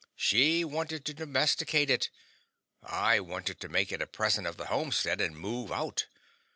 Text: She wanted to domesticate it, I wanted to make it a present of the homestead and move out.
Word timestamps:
She 0.15 0.65
wanted 0.65 1.05
to 1.05 1.13
domesticate 1.13 1.91
it, 1.91 2.09
I 2.81 3.19
wanted 3.19 3.59
to 3.59 3.69
make 3.69 3.91
it 3.91 4.01
a 4.01 4.07
present 4.07 4.47
of 4.47 4.57
the 4.57 4.65
homestead 4.65 5.21
and 5.21 5.37
move 5.37 5.71
out. 5.71 6.07